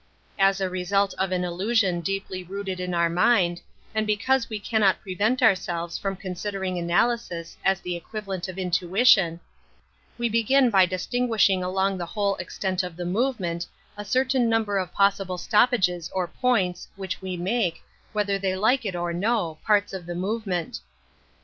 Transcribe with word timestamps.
As 0.39 0.59
a 0.59 0.67
result 0.67 1.13
of 1.19 1.31
an 1.31 1.43
illusion 1.43 2.01
deeply 2.01 2.43
rooted 2.43 2.79
in 2.79 2.95
our 2.95 3.07
mind, 3.07 3.61
and 3.93 4.07
because 4.07 4.49
we 4.49 4.59
cannot 4.59 4.99
prevent 4.99 5.43
ourselves 5.43 5.95
J 5.99 6.01
from 6.01 6.15
considering 6.15 6.79
analysis 6.79 7.55
as 7.63 7.81
the 7.81 7.95
equivalent 7.95 8.45
N^of 8.47 8.57
intuition, 8.57 9.39
we 10.17 10.27
begin 10.27 10.71
by 10.71 10.87
distinguishing 10.87 11.63
along 11.63 11.99
the 11.99 12.07
whole 12.07 12.35
extent 12.37 12.81
of 12.81 12.95
the 12.95 13.05
movement, 13.05 13.67
a 13.95 14.03
certain 14.03 14.49
number 14.49 14.79
of 14.79 14.91
possible 14.91 15.37
stoppages 15.37 16.09
or 16.15 16.27
points, 16.27 16.87
which 16.95 17.21
we 17.21 17.37
make, 17.37 17.83
whether 18.11 18.39
they 18.39 18.55
like 18.55 18.87
it 18.87 18.95
or 18.95 19.13
no, 19.13 19.59
parts 19.67 19.93
of 19.93 20.07
the 20.07 20.15
movement. 20.15 20.79